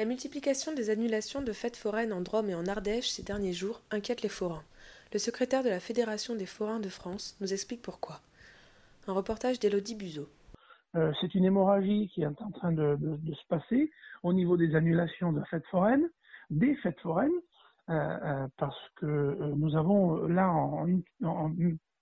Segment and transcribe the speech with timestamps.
[0.00, 3.82] La multiplication des annulations de fêtes foraines en Drôme et en Ardèche ces derniers jours
[3.90, 4.64] inquiète les forains.
[5.12, 8.22] Le secrétaire de la Fédération des forains de France nous explique pourquoi.
[9.08, 10.26] Un reportage d'Élodie Buzeau.
[10.94, 13.90] Euh, c'est une hémorragie qui est en train de, se passer
[14.22, 16.08] au niveau des annulations de fêtes foraines,
[16.48, 17.28] des fêtes foraines,
[17.90, 20.86] euh, euh, parce que nous avons là, en,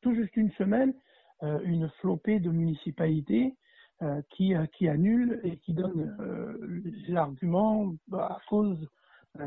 [0.00, 0.94] tout juste une semaine,
[1.42, 3.54] une flopée de municipalités
[4.30, 8.88] qui, euh, qui annule et qui donne euh, l'argument à cause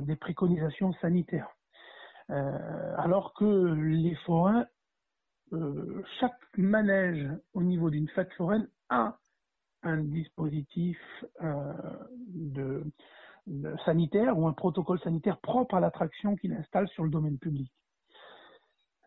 [0.01, 1.49] des préconisations sanitaires.
[2.27, 4.65] alors que les forains,
[6.19, 9.15] chaque manège au niveau d'une fête foraine a
[9.83, 10.97] un dispositif
[11.39, 12.83] de,
[13.85, 17.71] sanitaire ou un protocole sanitaire propre à l'attraction qu'il installe sur le domaine public.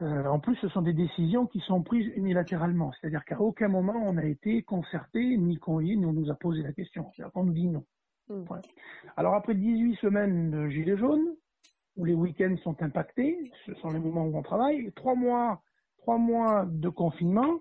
[0.01, 4.01] Euh, en plus, ce sont des décisions qui sont prises unilatéralement, c'est-à-dire qu'à aucun moment
[4.05, 7.11] on a été concerté ni convié, ni on nous a posé la question.
[7.15, 7.85] C'est-à-dire qu'on nous dit non.
[8.29, 8.45] Mm.
[9.17, 11.35] Alors après 18 semaines de gilets jaunes,
[11.97, 15.63] où les week-ends sont impactés, ce sont les moments où on travaille, trois mois,
[15.99, 17.59] trois mois de confinement,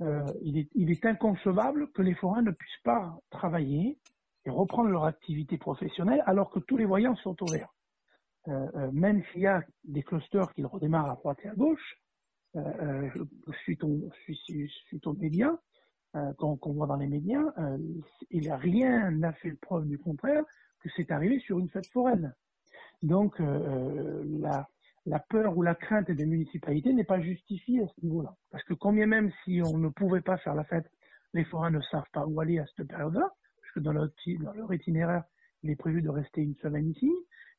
[0.00, 3.98] euh, il, est, il est inconcevable que les forains ne puissent pas travailler
[4.44, 7.72] et reprendre leur activité professionnelle alors que tous les voyants sont ouverts.
[8.48, 11.98] Euh, euh, même s'il y a des clusters qui redémarrent à droite et à gauche,
[12.56, 13.10] euh,
[13.64, 15.56] suite, aux, suite aux médias,
[16.38, 17.44] qu'on voit dans les médias,
[18.30, 20.42] il n'y a rien n'a fait preuve du contraire
[20.80, 22.34] que c'est arrivé sur une fête foraine.
[23.02, 24.66] Donc la,
[25.28, 28.34] peur ou la crainte des municipalités n'est pas justifiée à ce niveau-là.
[28.50, 30.90] Parce que combien même si on ne pouvait pas faire la fête,
[31.34, 34.08] les forains ne savent pas où aller à cette période-là, parce que dans leur,
[34.40, 35.24] dans leur itinéraire,
[35.62, 37.12] il est prévu de rester une semaine ici,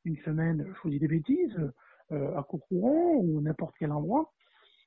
[0.04, 1.56] une semaine, je vous dis des bêtises,
[2.12, 4.32] euh, à Courcouron ou n'importe quel endroit.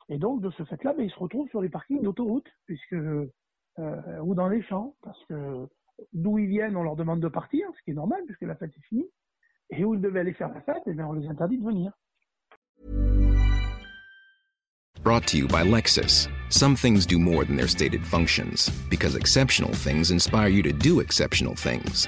[0.10, 4.20] Et donc, de ce fait-là, ben, ils se retrouvent sur les parkings d'autoroute, puisque euh,
[4.22, 5.68] ou dans les champs, parce que
[6.12, 8.72] d'où ils viennent, on leur demande de partir, ce qui est normal, puisque la fête
[8.76, 9.10] est finie.
[9.70, 11.92] Et où ils devaient aller faire la fête, eh bien, on les interdit de venir.
[15.02, 16.30] Brought to you by Lexus.
[16.50, 21.00] Some things do more than their stated functions, because exceptional things inspire you to do
[21.02, 22.08] exceptional things.